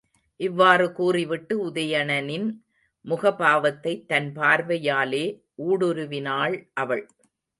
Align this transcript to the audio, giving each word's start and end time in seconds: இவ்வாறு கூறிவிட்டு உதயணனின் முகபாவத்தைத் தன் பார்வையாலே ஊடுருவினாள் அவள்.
இவ்வாறு 0.39 0.91
கூறிவிட்டு 0.91 1.65
உதயணனின் 1.65 2.47
முகபாவத்தைத் 3.05 4.05
தன் 4.05 4.33
பார்வையாலே 4.35 5.23
ஊடுருவினாள் 5.65 6.55
அவள். 6.73 7.03